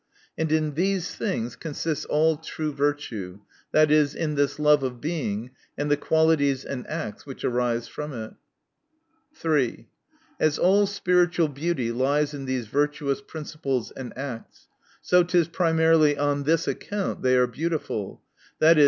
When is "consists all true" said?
1.55-2.73